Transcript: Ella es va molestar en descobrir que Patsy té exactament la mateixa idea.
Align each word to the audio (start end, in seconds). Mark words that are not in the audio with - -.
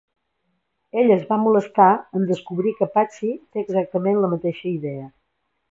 Ella 1.01 1.13
es 1.17 1.27
va 1.33 1.37
molestar 1.41 1.89
en 2.21 2.27
descobrir 2.31 2.75
que 2.81 2.91
Patsy 2.97 3.33
té 3.35 3.65
exactament 3.67 4.23
la 4.25 4.35
mateixa 4.37 4.71
idea. 4.77 5.11